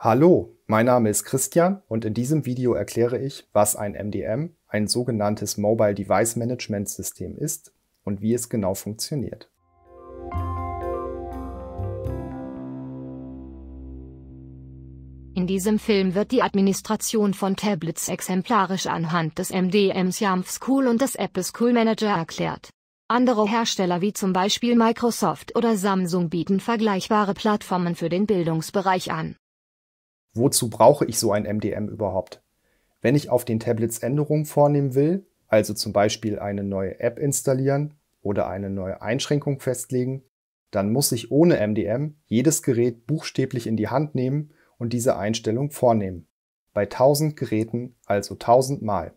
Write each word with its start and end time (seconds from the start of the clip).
Hallo, 0.00 0.56
mein 0.68 0.86
Name 0.86 1.10
ist 1.10 1.24
Christian 1.24 1.82
und 1.88 2.04
in 2.04 2.14
diesem 2.14 2.46
Video 2.46 2.72
erkläre 2.72 3.18
ich, 3.18 3.48
was 3.52 3.74
ein 3.74 3.94
MDM, 3.94 4.50
ein 4.68 4.86
sogenanntes 4.86 5.56
Mobile 5.56 5.92
Device 5.92 6.36
Management 6.36 6.88
System 6.88 7.36
ist 7.36 7.72
und 8.04 8.20
wie 8.20 8.32
es 8.32 8.48
genau 8.48 8.74
funktioniert. 8.74 9.50
In 15.34 15.48
diesem 15.48 15.80
Film 15.80 16.14
wird 16.14 16.30
die 16.30 16.42
Administration 16.42 17.34
von 17.34 17.56
Tablets 17.56 18.08
exemplarisch 18.08 18.86
anhand 18.86 19.36
des 19.40 19.50
MDMs 19.50 20.20
YAMF 20.20 20.48
School 20.48 20.86
und 20.86 21.00
des 21.00 21.16
Apple 21.16 21.42
School 21.42 21.72
Manager 21.72 22.16
erklärt. 22.16 22.70
Andere 23.08 23.48
Hersteller 23.48 24.00
wie 24.00 24.12
zum 24.12 24.32
Beispiel 24.32 24.76
Microsoft 24.76 25.56
oder 25.56 25.76
Samsung 25.76 26.30
bieten 26.30 26.60
vergleichbare 26.60 27.34
Plattformen 27.34 27.96
für 27.96 28.08
den 28.08 28.26
Bildungsbereich 28.26 29.10
an. 29.10 29.34
Wozu 30.34 30.70
brauche 30.70 31.04
ich 31.04 31.18
so 31.18 31.32
ein 31.32 31.44
MDM 31.44 31.88
überhaupt? 31.88 32.42
Wenn 33.00 33.14
ich 33.14 33.30
auf 33.30 33.44
den 33.44 33.60
Tablets 33.60 33.98
Änderungen 33.98 34.44
vornehmen 34.44 34.94
will, 34.94 35.26
also 35.46 35.74
zum 35.74 35.92
Beispiel 35.92 36.38
eine 36.38 36.64
neue 36.64 37.00
App 37.00 37.18
installieren 37.18 37.94
oder 38.20 38.48
eine 38.48 38.70
neue 38.70 39.00
Einschränkung 39.00 39.60
festlegen, 39.60 40.22
dann 40.70 40.92
muss 40.92 41.12
ich 41.12 41.30
ohne 41.30 41.66
MDM 41.66 42.16
jedes 42.26 42.62
Gerät 42.62 43.06
buchstäblich 43.06 43.66
in 43.66 43.76
die 43.76 43.88
Hand 43.88 44.14
nehmen 44.14 44.50
und 44.76 44.92
diese 44.92 45.16
Einstellung 45.16 45.70
vornehmen. 45.70 46.26
Bei 46.74 46.82
1000 46.82 47.36
Geräten 47.36 47.96
also 48.04 48.34
1000 48.34 48.82
Mal. 48.82 49.14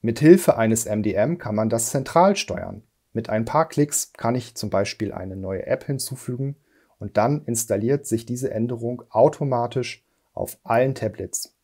Mit 0.00 0.20
Hilfe 0.20 0.56
eines 0.56 0.84
MDM 0.84 1.38
kann 1.38 1.54
man 1.54 1.70
das 1.70 1.90
zentral 1.90 2.36
steuern. 2.36 2.82
Mit 3.12 3.30
ein 3.30 3.44
paar 3.44 3.68
Klicks 3.68 4.12
kann 4.12 4.34
ich 4.34 4.54
zum 4.54 4.70
Beispiel 4.70 5.12
eine 5.12 5.36
neue 5.36 5.66
App 5.66 5.84
hinzufügen 5.84 6.56
und 7.04 7.18
dann 7.18 7.44
installiert 7.44 8.06
sich 8.06 8.24
diese 8.24 8.50
Änderung 8.50 9.02
automatisch 9.10 10.06
auf 10.32 10.56
allen 10.62 10.94
Tablets. 10.94 11.54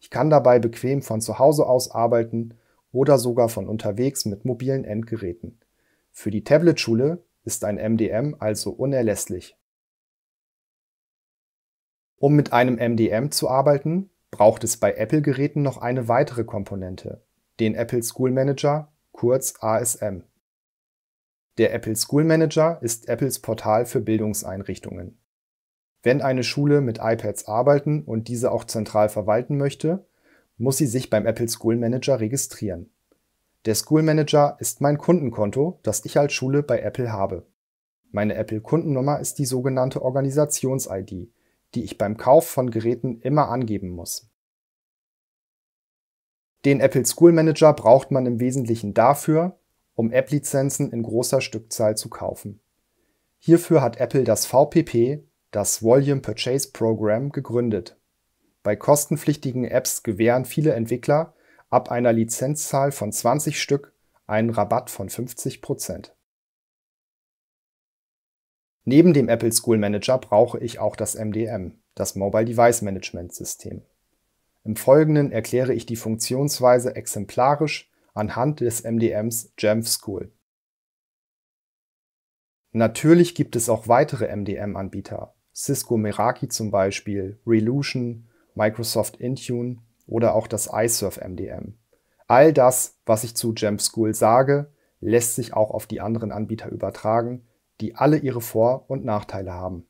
Ich 0.00 0.08
kann 0.08 0.30
dabei 0.30 0.58
bequem 0.58 1.02
von 1.02 1.20
zu 1.20 1.38
Hause 1.38 1.66
aus 1.66 1.90
arbeiten 1.90 2.54
oder 2.92 3.18
sogar 3.18 3.50
von 3.50 3.68
unterwegs 3.68 4.24
mit 4.24 4.46
mobilen 4.46 4.84
Endgeräten. 4.84 5.60
Für 6.12 6.30
die 6.30 6.44
Tablet-Schule 6.44 7.22
ist 7.44 7.62
ein 7.64 7.76
MDM 7.76 8.36
also 8.38 8.70
unerlässlich. 8.70 9.58
Um 12.16 12.34
mit 12.34 12.54
einem 12.54 12.76
MDM 12.76 13.30
zu 13.30 13.50
arbeiten, 13.50 14.08
braucht 14.30 14.64
es 14.64 14.78
bei 14.78 14.94
Apple-Geräten 14.94 15.60
noch 15.60 15.76
eine 15.76 16.08
weitere 16.08 16.44
Komponente, 16.44 17.22
den 17.60 17.74
Apple 17.74 18.02
School 18.02 18.30
Manager, 18.30 18.90
kurz 19.12 19.56
ASM. 19.60 20.22
Der 21.58 21.72
Apple 21.72 21.96
School 21.96 22.24
Manager 22.24 22.78
ist 22.82 23.08
Apples 23.08 23.38
Portal 23.38 23.86
für 23.86 24.00
Bildungseinrichtungen. 24.00 25.18
Wenn 26.02 26.20
eine 26.20 26.44
Schule 26.44 26.82
mit 26.82 26.98
iPads 27.00 27.48
arbeiten 27.48 28.04
und 28.04 28.28
diese 28.28 28.52
auch 28.52 28.64
zentral 28.64 29.08
verwalten 29.08 29.56
möchte, 29.56 30.06
muss 30.58 30.76
sie 30.76 30.86
sich 30.86 31.08
beim 31.10 31.26
Apple 31.26 31.48
School 31.48 31.76
Manager 31.76 32.20
registrieren. 32.20 32.90
Der 33.64 33.74
School 33.74 34.02
Manager 34.02 34.56
ist 34.60 34.80
mein 34.80 34.98
Kundenkonto, 34.98 35.80
das 35.82 36.04
ich 36.04 36.18
als 36.18 36.32
Schule 36.32 36.62
bei 36.62 36.80
Apple 36.80 37.10
habe. 37.10 37.46
Meine 38.12 38.34
Apple 38.34 38.60
Kundennummer 38.60 39.18
ist 39.18 39.38
die 39.38 39.46
sogenannte 39.46 40.02
Organisations-ID, 40.02 41.32
die 41.74 41.84
ich 41.84 41.98
beim 41.98 42.16
Kauf 42.16 42.46
von 42.46 42.70
Geräten 42.70 43.20
immer 43.20 43.48
angeben 43.48 43.88
muss. 43.88 44.30
Den 46.64 46.80
Apple 46.80 47.04
School 47.04 47.32
Manager 47.32 47.72
braucht 47.72 48.10
man 48.10 48.26
im 48.26 48.40
Wesentlichen 48.40 48.94
dafür, 48.94 49.58
um 49.96 50.12
App-Lizenzen 50.12 50.92
in 50.92 51.02
großer 51.02 51.40
Stückzahl 51.40 51.96
zu 51.96 52.08
kaufen. 52.08 52.60
Hierfür 53.38 53.82
hat 53.82 53.98
Apple 53.98 54.22
das 54.24 54.46
VPP, 54.46 55.24
das 55.50 55.82
Volume 55.82 56.20
Purchase 56.20 56.70
Program, 56.70 57.32
gegründet. 57.32 57.96
Bei 58.62 58.76
kostenpflichtigen 58.76 59.64
Apps 59.64 60.02
gewähren 60.02 60.44
viele 60.44 60.72
Entwickler 60.74 61.34
ab 61.70 61.90
einer 61.90 62.12
Lizenzzahl 62.12 62.92
von 62.92 63.10
20 63.10 63.60
Stück 63.60 63.92
einen 64.26 64.50
Rabatt 64.50 64.90
von 64.90 65.08
50 65.08 65.62
Prozent. 65.62 66.14
Neben 68.84 69.14
dem 69.14 69.28
Apple 69.28 69.50
School 69.50 69.78
Manager 69.78 70.18
brauche 70.18 70.58
ich 70.58 70.78
auch 70.78 70.94
das 70.94 71.16
MDM, 71.16 71.78
das 71.94 72.14
Mobile 72.14 72.44
Device 72.44 72.82
Management 72.82 73.34
System. 73.34 73.82
Im 74.64 74.76
Folgenden 74.76 75.32
erkläre 75.32 75.72
ich 75.72 75.86
die 75.86 75.96
Funktionsweise 75.96 76.94
exemplarisch 76.94 77.90
anhand 78.16 78.60
des 78.60 78.82
MDMs 78.82 79.52
Jamf 79.58 79.88
School. 79.88 80.32
Natürlich 82.72 83.34
gibt 83.34 83.56
es 83.56 83.68
auch 83.68 83.88
weitere 83.88 84.34
MDM-Anbieter, 84.34 85.34
Cisco 85.54 85.96
Meraki 85.96 86.48
zum 86.48 86.70
Beispiel, 86.70 87.40
Relution, 87.46 88.28
Microsoft 88.54 89.16
Intune 89.16 89.78
oder 90.06 90.34
auch 90.34 90.46
das 90.46 90.70
iSurf 90.72 91.18
MDM. 91.18 91.78
All 92.26 92.52
das, 92.52 92.98
was 93.06 93.24
ich 93.24 93.36
zu 93.36 93.54
Jamf 93.54 93.82
School 93.82 94.14
sage, 94.14 94.72
lässt 95.00 95.34
sich 95.34 95.54
auch 95.54 95.70
auf 95.70 95.86
die 95.86 96.00
anderen 96.00 96.32
Anbieter 96.32 96.70
übertragen, 96.70 97.46
die 97.80 97.94
alle 97.94 98.16
ihre 98.16 98.40
Vor- 98.40 98.90
und 98.90 99.04
Nachteile 99.04 99.52
haben. 99.52 99.86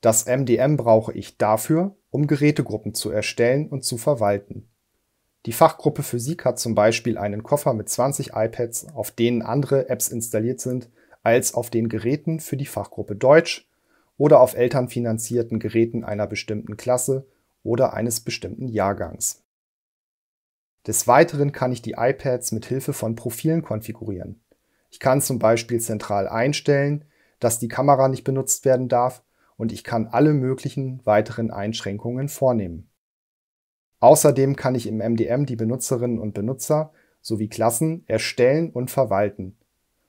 Das 0.00 0.26
MDM 0.26 0.76
brauche 0.76 1.12
ich 1.12 1.38
dafür, 1.38 1.96
um 2.10 2.26
Gerätegruppen 2.26 2.94
zu 2.94 3.10
erstellen 3.10 3.68
und 3.68 3.84
zu 3.84 3.98
verwalten. 3.98 4.71
Die 5.46 5.52
Fachgruppe 5.52 6.04
Physik 6.04 6.44
hat 6.44 6.60
zum 6.60 6.76
Beispiel 6.76 7.18
einen 7.18 7.42
Koffer 7.42 7.74
mit 7.74 7.88
20 7.88 8.32
iPads, 8.34 8.94
auf 8.94 9.10
denen 9.10 9.42
andere 9.42 9.88
Apps 9.88 10.08
installiert 10.08 10.60
sind 10.60 10.88
als 11.24 11.54
auf 11.54 11.70
den 11.70 11.88
Geräten 11.88 12.38
für 12.38 12.56
die 12.56 12.66
Fachgruppe 12.66 13.16
Deutsch 13.16 13.68
oder 14.16 14.40
auf 14.40 14.54
elternfinanzierten 14.54 15.58
Geräten 15.58 16.04
einer 16.04 16.26
bestimmten 16.26 16.76
Klasse 16.76 17.26
oder 17.64 17.92
eines 17.92 18.20
bestimmten 18.20 18.68
Jahrgangs. 18.68 19.42
Des 20.86 21.06
Weiteren 21.06 21.52
kann 21.52 21.72
ich 21.72 21.82
die 21.82 21.94
iPads 21.96 22.52
mit 22.52 22.66
Hilfe 22.66 22.92
von 22.92 23.14
Profilen 23.14 23.62
konfigurieren. 23.62 24.40
Ich 24.90 25.00
kann 25.00 25.20
zum 25.20 25.38
Beispiel 25.38 25.80
zentral 25.80 26.28
einstellen, 26.28 27.04
dass 27.40 27.58
die 27.58 27.68
Kamera 27.68 28.08
nicht 28.08 28.24
benutzt 28.24 28.64
werden 28.64 28.88
darf 28.88 29.24
und 29.56 29.72
ich 29.72 29.84
kann 29.84 30.06
alle 30.06 30.34
möglichen 30.34 31.04
weiteren 31.04 31.50
Einschränkungen 31.50 32.28
vornehmen. 32.28 32.91
Außerdem 34.02 34.56
kann 34.56 34.74
ich 34.74 34.88
im 34.88 34.98
MDM 34.98 35.46
die 35.46 35.54
Benutzerinnen 35.54 36.18
und 36.18 36.34
Benutzer 36.34 36.92
sowie 37.20 37.46
Klassen 37.46 38.02
erstellen 38.08 38.70
und 38.70 38.90
verwalten. 38.90 39.56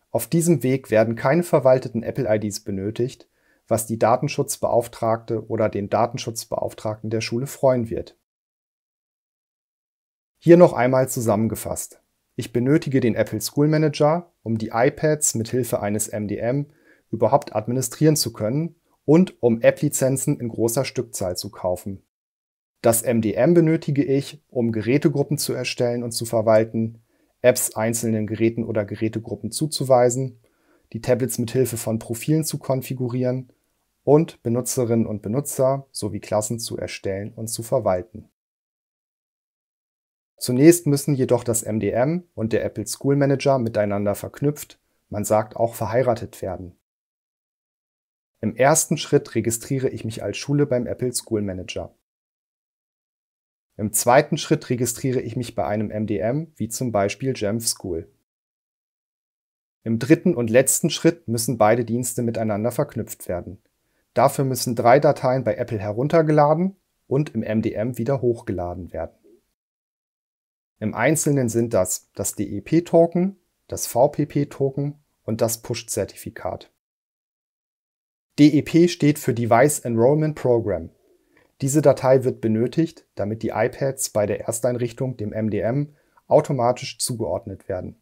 Auf 0.10 0.26
diesem 0.26 0.64
Weg 0.64 0.90
werden 0.90 1.16
keine 1.16 1.44
verwalteten 1.44 2.02
Apple-IDs 2.02 2.62
benötigt, 2.62 3.30
was 3.68 3.86
die 3.86 4.00
Datenschutzbeauftragte 4.00 5.48
oder 5.48 5.70
den 5.70 5.92
Datenschutzbeauftragten 5.92 7.12
der 7.12 7.22
Schule 7.22 7.46
freuen 7.46 7.92
wird. 7.92 8.18
Hier 10.40 10.58
noch 10.58 10.74
einmal 10.74 11.08
zusammengefasst. 11.08 12.02
Ich 12.36 12.52
benötige 12.52 13.00
den 13.00 13.14
Apple 13.14 13.42
School 13.42 13.68
Manager, 13.68 14.34
um 14.42 14.58
die 14.58 14.72
iPads 14.74 15.36
mit 15.36 15.50
Hilfe 15.50 15.82
eines 15.82 16.12
MDM 16.12 16.66
überhaupt 17.12 17.56
administrieren 17.56 18.16
zu 18.16 18.34
können 18.34 18.74
und 19.06 19.40
um 19.44 19.62
App-Lizenzen 19.62 20.40
in 20.40 20.50
großer 20.50 20.84
Stückzahl 20.84 21.38
zu 21.38 21.52
kaufen. 21.52 22.02
Das 22.84 23.02
MDM 23.02 23.54
benötige 23.54 24.04
ich, 24.04 24.44
um 24.50 24.74
Gerätegruppen 24.74 25.38
zu 25.38 25.54
erstellen 25.54 26.04
und 26.04 26.12
zu 26.12 26.26
verwalten, 26.26 27.02
Apps 27.42 27.78
einzelnen 27.78 28.28
Geräten 28.28 28.66
oder 28.66 28.84
Gerätegruppen 28.84 29.52
zuzuweisen, 29.52 30.42
die 30.92 31.00
Tablets 31.00 31.38
mit 31.38 31.50
Hilfe 31.52 31.78
von 31.78 31.98
Profilen 31.98 32.44
zu 32.44 32.58
konfigurieren 32.58 33.54
und 34.04 34.44
Benutzerinnen 34.44 35.06
und 35.06 35.22
Benutzer 35.22 35.88
sowie 35.92 36.20
Klassen 36.20 36.60
zu 36.60 36.78
erstellen 36.78 37.32
und 37.34 37.48
zu 37.48 37.64
verwalten. 37.64 38.30
Zunächst 40.38 40.86
müssen 40.86 41.16
jedoch 41.16 41.46
das 41.46 41.64
MDM 41.64 42.24
und 42.36 42.52
der 42.52 42.66
Apple 42.66 42.86
School 42.86 43.16
Manager 43.16 43.60
miteinander 43.60 44.14
verknüpft, 44.14 44.78
man 45.08 45.24
sagt 45.24 45.56
auch 45.56 45.74
verheiratet 45.74 46.42
werden. 46.42 46.76
Im 48.42 48.58
ersten 48.58 48.98
Schritt 48.98 49.36
registriere 49.36 49.88
ich 49.88 50.04
mich 50.04 50.22
als 50.22 50.36
Schule 50.36 50.66
beim 50.66 50.86
Apple 50.86 51.14
School 51.14 51.42
Manager. 51.42 51.96
Im 53.76 53.92
zweiten 53.92 54.38
Schritt 54.38 54.70
registriere 54.70 55.22
ich 55.22 55.36
mich 55.36 55.56
bei 55.56 55.66
einem 55.66 55.88
MDM, 55.88 56.52
wie 56.56 56.70
zum 56.70 56.92
Beispiel 56.92 57.34
Jamf 57.36 57.68
School. 57.68 58.08
Im 59.84 60.00
dritten 60.00 60.36
und 60.36 60.50
letzten 60.50 60.90
Schritt 60.90 61.28
müssen 61.28 61.58
beide 61.58 61.84
Dienste 61.84 62.22
miteinander 62.22 62.72
verknüpft 62.72 63.28
werden. 63.28 63.62
Dafür 64.14 64.46
müssen 64.46 64.76
drei 64.76 65.00
Dateien 65.00 65.44
bei 65.44 65.56
Apple 65.56 65.80
heruntergeladen 65.80 66.76
und 67.08 67.34
im 67.34 67.42
MDM 67.42 67.98
wieder 67.98 68.22
hochgeladen 68.22 68.94
werden. 68.94 69.18
Im 70.80 70.94
Einzelnen 70.94 71.50
sind 71.50 71.74
das 71.74 72.12
das 72.14 72.36
DEP-Token, 72.36 73.38
das 73.68 73.88
VPP-Token 73.88 75.04
und 75.24 75.42
das 75.42 75.62
Push-Zertifikat. 75.62 76.72
DEP 78.40 78.90
steht 78.90 79.20
für 79.20 79.34
Device 79.34 79.80
Enrollment 79.80 80.36
Program 80.36 80.90
diese 81.64 81.82
Datei 81.82 82.26
wird 82.26 82.42
benötigt, 82.42 83.06
damit 83.16 83.42
die 83.42 83.54
iPads 83.56 84.10
bei 84.10 84.26
der 84.26 84.42
Ersteinrichtung 84.42 85.16
dem 85.16 85.30
MDM 85.30 85.96
automatisch 86.28 87.00
zugeordnet 87.00 87.70
werden. 87.70 88.02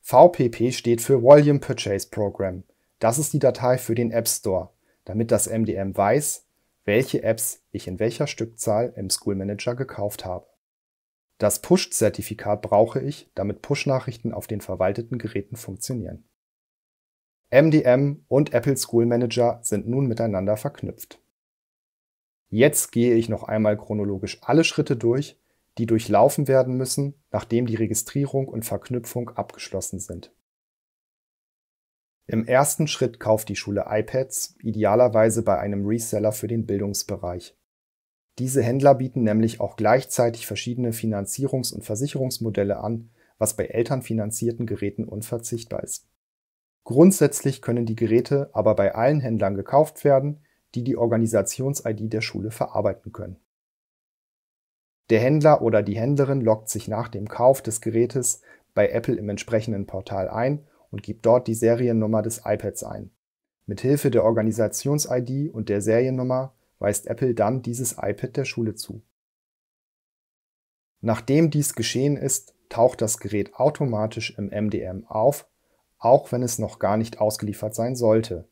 VPP 0.00 0.72
steht 0.72 1.02
für 1.02 1.22
Volume 1.22 1.58
Purchase 1.58 2.08
Program. 2.08 2.62
Das 2.98 3.18
ist 3.18 3.34
die 3.34 3.40
Datei 3.40 3.76
für 3.76 3.94
den 3.94 4.10
App 4.10 4.26
Store, 4.26 4.70
damit 5.04 5.32
das 5.32 5.50
MDM 5.50 5.94
weiß, 5.94 6.46
welche 6.86 7.22
Apps 7.22 7.62
ich 7.72 7.88
in 7.88 7.98
welcher 7.98 8.26
Stückzahl 8.26 8.90
im 8.96 9.10
School 9.10 9.34
Manager 9.34 9.74
gekauft 9.74 10.24
habe. 10.24 10.46
Das 11.36 11.60
Push-Zertifikat 11.60 12.62
brauche 12.62 13.00
ich, 13.00 13.30
damit 13.34 13.60
Push-Nachrichten 13.60 14.32
auf 14.32 14.46
den 14.46 14.62
verwalteten 14.62 15.18
Geräten 15.18 15.56
funktionieren. 15.56 16.24
MDM 17.50 18.24
und 18.28 18.54
Apple 18.54 18.78
School 18.78 19.04
Manager 19.04 19.60
sind 19.62 19.86
nun 19.86 20.06
miteinander 20.06 20.56
verknüpft. 20.56 21.20
Jetzt 22.48 22.92
gehe 22.92 23.14
ich 23.14 23.28
noch 23.28 23.44
einmal 23.44 23.76
chronologisch 23.76 24.38
alle 24.42 24.64
Schritte 24.64 24.96
durch, 24.96 25.38
die 25.78 25.86
durchlaufen 25.86 26.48
werden 26.48 26.76
müssen, 26.76 27.14
nachdem 27.30 27.66
die 27.66 27.74
Registrierung 27.74 28.48
und 28.48 28.64
Verknüpfung 28.64 29.30
abgeschlossen 29.30 29.98
sind. 29.98 30.32
Im 32.28 32.44
ersten 32.44 32.88
Schritt 32.88 33.20
kauft 33.20 33.48
die 33.48 33.56
Schule 33.56 33.86
iPads, 33.88 34.56
idealerweise 34.62 35.42
bei 35.42 35.58
einem 35.58 35.86
Reseller 35.86 36.32
für 36.32 36.48
den 36.48 36.66
Bildungsbereich. 36.66 37.56
Diese 38.38 38.62
Händler 38.62 38.94
bieten 38.94 39.22
nämlich 39.22 39.60
auch 39.60 39.76
gleichzeitig 39.76 40.46
verschiedene 40.46 40.90
Finanzierungs- 40.90 41.72
und 41.72 41.84
Versicherungsmodelle 41.84 42.78
an, 42.78 43.10
was 43.38 43.54
bei 43.54 43.66
elternfinanzierten 43.66 44.66
Geräten 44.66 45.04
unverzichtbar 45.04 45.82
ist. 45.82 46.08
Grundsätzlich 46.84 47.62
können 47.62 47.86
die 47.86 47.96
Geräte 47.96 48.50
aber 48.52 48.74
bei 48.74 48.94
allen 48.94 49.20
Händlern 49.20 49.54
gekauft 49.54 50.04
werden, 50.04 50.40
die 50.76 50.84
die 50.84 50.96
Organisations-ID 50.96 52.12
der 52.12 52.20
Schule 52.20 52.50
verarbeiten 52.50 53.12
können. 53.12 53.38
Der 55.08 55.20
Händler 55.20 55.62
oder 55.62 55.82
die 55.82 55.96
Händlerin 55.96 56.42
loggt 56.42 56.68
sich 56.68 56.86
nach 56.86 57.08
dem 57.08 57.28
Kauf 57.28 57.62
des 57.62 57.80
Gerätes 57.80 58.42
bei 58.74 58.90
Apple 58.90 59.14
im 59.14 59.28
entsprechenden 59.28 59.86
Portal 59.86 60.28
ein 60.28 60.66
und 60.90 61.02
gibt 61.02 61.24
dort 61.24 61.48
die 61.48 61.54
Seriennummer 61.54 62.22
des 62.22 62.42
iPads 62.44 62.84
ein. 62.84 63.10
Mithilfe 63.64 64.10
der 64.10 64.24
Organisations-ID 64.24 65.52
und 65.52 65.68
der 65.68 65.80
Seriennummer 65.80 66.54
weist 66.78 67.06
Apple 67.06 67.34
dann 67.34 67.62
dieses 67.62 67.92
iPad 67.98 68.36
der 68.36 68.44
Schule 68.44 68.74
zu. 68.74 69.02
Nachdem 71.00 71.50
dies 71.50 71.74
geschehen 71.74 72.16
ist, 72.16 72.54
taucht 72.68 73.00
das 73.00 73.18
Gerät 73.18 73.54
automatisch 73.54 74.36
im 74.36 74.46
MDM 74.46 75.06
auf, 75.06 75.48
auch 75.98 76.30
wenn 76.32 76.42
es 76.42 76.58
noch 76.58 76.78
gar 76.78 76.96
nicht 76.96 77.20
ausgeliefert 77.20 77.74
sein 77.74 77.96
sollte. 77.96 78.48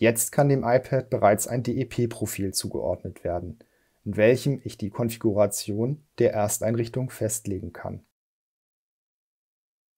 Jetzt 0.00 0.30
kann 0.30 0.48
dem 0.48 0.62
iPad 0.62 1.10
bereits 1.10 1.48
ein 1.48 1.64
DEP-Profil 1.64 2.54
zugeordnet 2.54 3.24
werden, 3.24 3.58
in 4.04 4.16
welchem 4.16 4.60
ich 4.62 4.78
die 4.78 4.90
Konfiguration 4.90 6.04
der 6.20 6.32
Ersteinrichtung 6.32 7.10
festlegen 7.10 7.72
kann. 7.72 8.04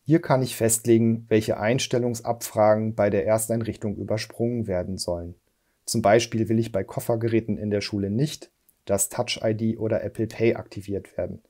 Hier 0.02 0.23
kann 0.23 0.43
ich 0.43 0.56
festlegen, 0.56 1.26
welche 1.29 1.61
Einstellungsabfragen 1.61 2.94
bei 2.94 3.11
der 3.11 3.26
Ersteinrichtung 3.26 3.94
übersprungen 3.97 4.67
werden 4.67 4.97
sollen. 4.97 5.35
Zum 5.85 6.00
Beispiel 6.00 6.49
will 6.49 6.58
ich 6.58 6.73
bei 6.73 6.82
Koffergeräten 6.82 7.58
in 7.58 7.70
der 7.70 7.82
Schule 7.82 8.08
nicht, 8.08 8.50
dass 8.87 9.11
Touch 9.11 9.41
ID 9.43 9.79
oder 9.79 10.03
Apple 10.03 10.26
Pay 10.26 10.55
aktiviert 10.55 11.14
werden. 11.19 11.43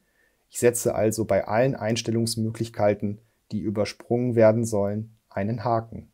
Ich 0.50 0.58
setze 0.58 0.96
also 0.96 1.24
bei 1.24 1.46
allen 1.46 1.76
Einstellungsmöglichkeiten, 1.76 3.20
die 3.52 3.60
übersprungen 3.60 4.34
werden 4.34 4.64
sollen, 4.64 5.16
einen 5.28 5.62
Haken. 5.62 6.09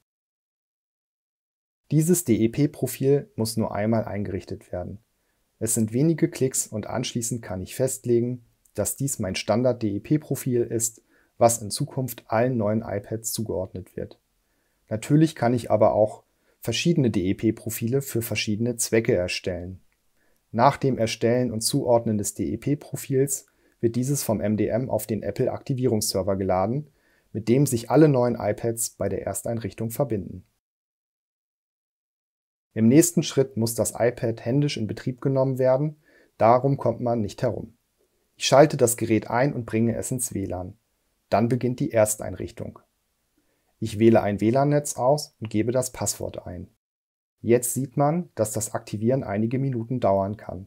Dieses 1.92 2.24
DEP-Profil 2.24 3.30
muss 3.36 3.56
nur 3.56 3.74
einmal 3.74 4.04
eingerichtet 4.04 4.72
werden. 4.72 4.98
Es 5.60 5.74
sind 5.74 5.92
wenige 5.92 6.28
Klicks 6.28 6.66
und 6.66 6.86
anschließend 6.86 7.42
kann 7.42 7.62
ich 7.62 7.76
festlegen, 7.76 8.44
dass 8.74 8.96
dies 8.96 9.20
mein 9.20 9.36
Standard-DEP-Profil 9.36 10.62
ist, 10.62 11.02
was 11.38 11.62
in 11.62 11.70
Zukunft 11.70 12.24
allen 12.26 12.56
neuen 12.56 12.82
iPads 12.82 13.32
zugeordnet 13.32 13.96
wird. 13.96 14.18
Natürlich 14.88 15.34
kann 15.34 15.54
ich 15.54 15.70
aber 15.70 15.94
auch 15.94 16.24
verschiedene 16.60 17.10
DEP-Profile 17.10 18.02
für 18.02 18.22
verschiedene 18.22 18.76
Zwecke 18.76 19.14
erstellen. 19.14 19.80
Nach 20.50 20.76
dem 20.76 20.98
Erstellen 20.98 21.52
und 21.52 21.60
Zuordnen 21.60 22.18
des 22.18 22.34
DEP-Profils 22.34 23.46
wird 23.80 23.94
dieses 23.94 24.24
vom 24.24 24.38
MDM 24.38 24.90
auf 24.90 25.06
den 25.06 25.22
Apple 25.22 25.52
Aktivierungsserver 25.52 26.36
geladen, 26.36 26.88
mit 27.32 27.48
dem 27.48 27.66
sich 27.66 27.90
alle 27.90 28.08
neuen 28.08 28.34
iPads 28.34 28.90
bei 28.90 29.08
der 29.08 29.26
Ersteinrichtung 29.26 29.90
verbinden. 29.90 30.44
Im 32.76 32.88
nächsten 32.88 33.22
Schritt 33.22 33.56
muss 33.56 33.74
das 33.74 33.94
iPad 33.98 34.44
händisch 34.44 34.76
in 34.76 34.86
Betrieb 34.86 35.22
genommen 35.22 35.58
werden, 35.58 35.96
darum 36.36 36.76
kommt 36.76 37.00
man 37.00 37.22
nicht 37.22 37.40
herum. 37.40 37.72
Ich 38.36 38.44
schalte 38.44 38.76
das 38.76 38.98
Gerät 38.98 39.30
ein 39.30 39.54
und 39.54 39.64
bringe 39.64 39.96
es 39.96 40.10
ins 40.10 40.34
WLAN. 40.34 40.76
Dann 41.30 41.48
beginnt 41.48 41.80
die 41.80 41.90
Ersteinrichtung. 41.90 42.80
Ich 43.80 43.98
wähle 43.98 44.20
ein 44.20 44.42
WLAN-Netz 44.42 44.98
aus 44.98 45.34
und 45.40 45.48
gebe 45.48 45.72
das 45.72 45.90
Passwort 45.90 46.46
ein. 46.46 46.68
Jetzt 47.40 47.72
sieht 47.72 47.96
man, 47.96 48.28
dass 48.34 48.52
das 48.52 48.74
Aktivieren 48.74 49.24
einige 49.24 49.58
Minuten 49.58 49.98
dauern 49.98 50.36
kann. 50.36 50.66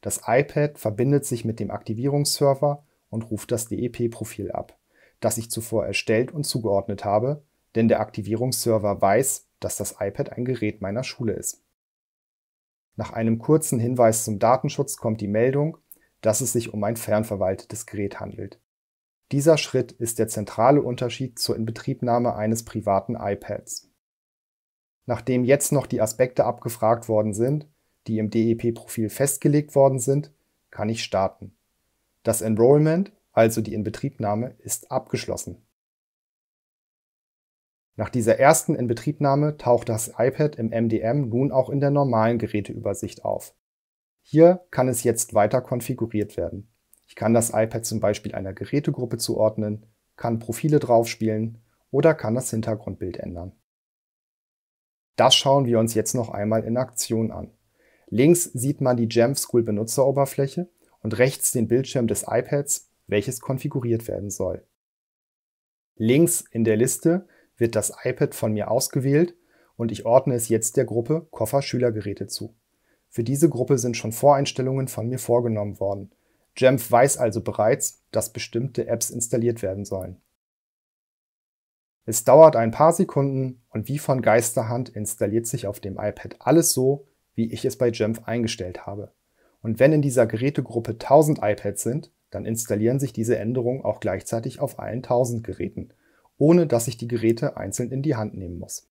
Das 0.00 0.22
iPad 0.26 0.78
verbindet 0.78 1.26
sich 1.26 1.44
mit 1.44 1.60
dem 1.60 1.70
Aktivierungsserver 1.70 2.86
und 3.10 3.30
ruft 3.30 3.52
das 3.52 3.68
DEP-Profil 3.68 4.50
ab, 4.50 4.78
das 5.20 5.36
ich 5.36 5.50
zuvor 5.50 5.84
erstellt 5.84 6.32
und 6.32 6.44
zugeordnet 6.44 7.04
habe, 7.04 7.42
denn 7.74 7.88
der 7.88 8.00
Aktivierungsserver 8.00 9.00
weiß, 9.00 9.48
dass 9.60 9.76
das 9.76 9.96
iPad 9.98 10.32
ein 10.32 10.44
Gerät 10.44 10.80
meiner 10.80 11.04
Schule 11.04 11.32
ist. 11.32 11.62
Nach 12.96 13.12
einem 13.12 13.38
kurzen 13.38 13.80
Hinweis 13.80 14.24
zum 14.24 14.38
Datenschutz 14.38 14.96
kommt 14.96 15.20
die 15.20 15.28
Meldung, 15.28 15.78
dass 16.20 16.40
es 16.40 16.52
sich 16.52 16.72
um 16.72 16.84
ein 16.84 16.96
fernverwaltetes 16.96 17.86
Gerät 17.86 18.20
handelt. 18.20 18.60
Dieser 19.32 19.58
Schritt 19.58 19.92
ist 19.92 20.18
der 20.18 20.28
zentrale 20.28 20.80
Unterschied 20.82 21.38
zur 21.38 21.56
Inbetriebnahme 21.56 22.36
eines 22.36 22.64
privaten 22.64 23.16
iPads. 23.16 23.90
Nachdem 25.06 25.44
jetzt 25.44 25.72
noch 25.72 25.86
die 25.86 26.00
Aspekte 26.00 26.44
abgefragt 26.44 27.08
worden 27.08 27.34
sind, 27.34 27.66
die 28.06 28.18
im 28.18 28.30
DEP-Profil 28.30 29.10
festgelegt 29.10 29.74
worden 29.74 29.98
sind, 29.98 30.32
kann 30.70 30.88
ich 30.88 31.02
starten. 31.02 31.56
Das 32.22 32.42
Enrollment, 32.42 33.12
also 33.32 33.60
die 33.60 33.74
Inbetriebnahme, 33.74 34.54
ist 34.58 34.90
abgeschlossen. 34.90 35.66
Nach 37.96 38.08
dieser 38.08 38.38
ersten 38.38 38.74
Inbetriebnahme 38.74 39.56
taucht 39.56 39.88
das 39.88 40.12
iPad 40.18 40.56
im 40.56 40.70
MDM 40.70 41.28
nun 41.28 41.52
auch 41.52 41.70
in 41.70 41.80
der 41.80 41.90
normalen 41.90 42.38
Geräteübersicht 42.38 43.24
auf. 43.24 43.54
Hier 44.22 44.64
kann 44.70 44.88
es 44.88 45.04
jetzt 45.04 45.34
weiter 45.34 45.60
konfiguriert 45.60 46.36
werden. 46.36 46.68
Ich 47.06 47.14
kann 47.14 47.34
das 47.34 47.50
iPad 47.50 47.84
zum 47.84 48.00
Beispiel 48.00 48.34
einer 48.34 48.52
Gerätegruppe 48.52 49.18
zuordnen, 49.18 49.86
kann 50.16 50.38
Profile 50.38 50.80
draufspielen 50.80 51.58
oder 51.90 52.14
kann 52.14 52.34
das 52.34 52.50
Hintergrundbild 52.50 53.18
ändern. 53.18 53.52
Das 55.16 55.36
schauen 55.36 55.66
wir 55.66 55.78
uns 55.78 55.94
jetzt 55.94 56.14
noch 56.14 56.30
einmal 56.30 56.64
in 56.64 56.76
Aktion 56.76 57.30
an. 57.30 57.52
Links 58.08 58.44
sieht 58.44 58.80
man 58.80 58.96
die 58.96 59.08
Jamf 59.08 59.38
School 59.38 59.62
Benutzeroberfläche 59.62 60.68
und 61.00 61.18
rechts 61.18 61.52
den 61.52 61.68
Bildschirm 61.68 62.08
des 62.08 62.24
iPads, 62.26 62.90
welches 63.06 63.40
konfiguriert 63.40 64.08
werden 64.08 64.30
soll. 64.30 64.66
Links 65.96 66.40
in 66.50 66.64
der 66.64 66.76
Liste 66.76 67.28
wird 67.56 67.76
das 67.76 67.92
iPad 68.02 68.34
von 68.34 68.52
mir 68.52 68.70
ausgewählt 68.70 69.34
und 69.76 69.92
ich 69.92 70.06
ordne 70.06 70.34
es 70.34 70.48
jetzt 70.48 70.76
der 70.76 70.84
Gruppe 70.84 71.26
Koffer 71.30 71.62
Schülergeräte 71.62 72.26
zu. 72.26 72.54
Für 73.08 73.24
diese 73.24 73.48
Gruppe 73.48 73.78
sind 73.78 73.96
schon 73.96 74.12
Voreinstellungen 74.12 74.88
von 74.88 75.08
mir 75.08 75.18
vorgenommen 75.18 75.78
worden 75.80 76.10
Jamf 76.56 76.90
weiß 76.90 77.18
also 77.18 77.40
bereits, 77.40 78.02
dass 78.12 78.32
bestimmte 78.32 78.86
Apps 78.86 79.10
installiert 79.10 79.62
werden 79.62 79.84
sollen. 79.84 80.20
Es 82.06 82.24
dauert 82.24 82.54
ein 82.54 82.70
paar 82.70 82.92
Sekunden 82.92 83.62
und 83.70 83.88
wie 83.88 83.98
von 83.98 84.22
Geisterhand 84.22 84.90
installiert 84.90 85.46
sich 85.46 85.66
auf 85.66 85.80
dem 85.80 85.94
iPad 85.94 86.36
alles 86.38 86.72
so, 86.72 87.08
wie 87.34 87.50
ich 87.52 87.64
es 87.64 87.76
bei 87.76 87.90
Jamf 87.90 88.24
eingestellt 88.24 88.86
habe. 88.86 89.12
Und 89.62 89.80
wenn 89.80 89.92
in 89.92 90.02
dieser 90.02 90.26
Gerätegruppe 90.26 90.92
1000 90.92 91.38
iPads 91.42 91.82
sind, 91.82 92.12
dann 92.30 92.44
installieren 92.44 93.00
sich 93.00 93.12
diese 93.12 93.38
Änderungen 93.38 93.82
auch 93.82 94.00
gleichzeitig 94.00 94.60
auf 94.60 94.78
allen 94.78 94.98
1000 94.98 95.42
Geräten, 95.42 95.92
ohne 96.38 96.66
dass 96.66 96.88
ich 96.88 96.96
die 96.96 97.08
Geräte 97.08 97.56
einzeln 97.56 97.90
in 97.90 98.02
die 98.02 98.16
Hand 98.16 98.34
nehmen 98.34 98.58
muss. 98.58 98.88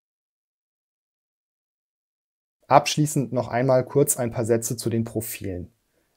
Abschließend 2.68 3.34
noch 3.34 3.50
einmal 3.50 3.86
kurz 3.86 4.18
ein 4.18 4.32
paar 4.32 4.46
Sätze 4.46 4.78
zu 4.78 4.90
den 4.90 5.04
Profilen. 5.04 5.72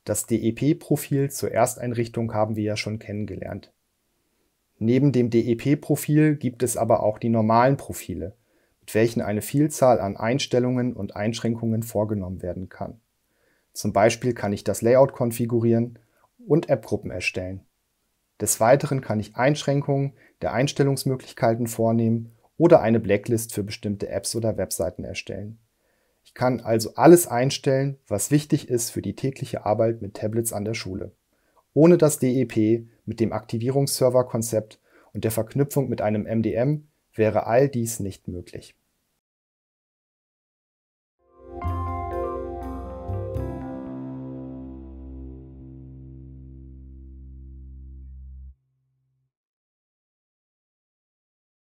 Das 0.04 0.26
DEP-Profil 0.26 1.30
zur 1.30 1.50
Ersteinrichtung 1.50 2.32
haben 2.32 2.54
wir 2.54 2.62
ja 2.62 2.76
schon 2.76 2.98
kennengelernt. 2.98 3.72
Neben 4.78 5.10
dem 5.10 5.30
DEP-Profil 5.30 6.36
gibt 6.36 6.62
es 6.62 6.76
aber 6.76 7.02
auch 7.02 7.18
die 7.18 7.28
normalen 7.28 7.76
Profile, 7.76 8.36
mit 8.80 8.94
welchen 8.94 9.20
eine 9.20 9.42
Vielzahl 9.42 10.00
an 10.00 10.16
Einstellungen 10.16 10.92
und 10.92 11.16
Einschränkungen 11.16 11.82
vorgenommen 11.82 12.42
werden 12.42 12.68
kann. 12.68 13.00
Zum 13.72 13.92
Beispiel 13.92 14.32
kann 14.32 14.52
ich 14.52 14.64
das 14.64 14.80
Layout 14.80 15.12
konfigurieren 15.12 15.98
und 16.46 16.68
App-Gruppen 16.68 17.10
erstellen. 17.10 17.66
Des 18.40 18.60
Weiteren 18.60 19.00
kann 19.00 19.20
ich 19.20 19.36
Einschränkungen 19.36 20.12
der 20.42 20.52
Einstellungsmöglichkeiten 20.52 21.66
vornehmen 21.66 22.32
oder 22.58 22.80
eine 22.80 23.00
Blacklist 23.00 23.54
für 23.54 23.62
bestimmte 23.62 24.08
Apps 24.08 24.34
oder 24.34 24.56
Webseiten 24.56 25.04
erstellen 25.04 25.58
kann 26.36 26.60
also 26.60 26.94
alles 26.94 27.26
einstellen, 27.26 27.98
was 28.06 28.30
wichtig 28.30 28.68
ist 28.68 28.90
für 28.90 29.02
die 29.02 29.16
tägliche 29.16 29.64
Arbeit 29.64 30.02
mit 30.02 30.14
Tablets 30.14 30.52
an 30.52 30.64
der 30.64 30.74
Schule. 30.74 31.12
Ohne 31.72 31.98
das 31.98 32.18
DEP 32.18 32.86
mit 33.06 33.20
dem 33.20 33.32
Aktivierungsserver-Konzept 33.32 34.78
und 35.12 35.24
der 35.24 35.30
Verknüpfung 35.30 35.88
mit 35.88 36.02
einem 36.02 36.22
MDM 36.24 36.88
wäre 37.14 37.46
all 37.46 37.68
dies 37.68 38.00
nicht 38.00 38.28
möglich 38.28 38.76